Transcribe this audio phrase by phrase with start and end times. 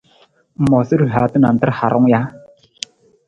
[0.59, 2.21] Ng moosa rihaata nantar harung ja?